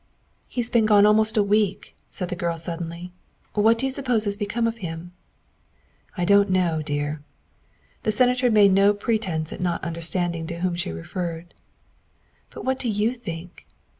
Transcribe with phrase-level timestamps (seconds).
[0.49, 3.11] "He's been gone almost a week," said the girl sud denly."
[3.53, 5.11] What do you suppose has become of him?""
[6.17, 7.21] I don't know, dear."
[8.01, 11.53] The Senator made no pre tence at not understanding to whom she referred."
[12.49, 13.67] But what do you think?"